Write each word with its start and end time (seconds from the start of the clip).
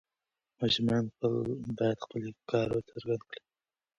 ماشومان 0.59 1.03
باید 1.77 1.97
خپل 2.05 2.21
افکار 2.31 2.67
څرګند 2.89 3.21
کړي. 3.29 3.41